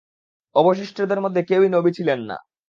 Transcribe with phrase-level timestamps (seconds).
[0.55, 2.37] অবশিষ্টদের মধ্যে কেউই নবী ছিলেন না।